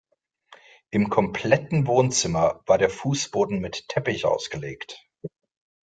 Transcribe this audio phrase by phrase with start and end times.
[0.89, 4.99] Im kompletten Wohnzimmer war der Fußboden mit Teppich ausgelegt.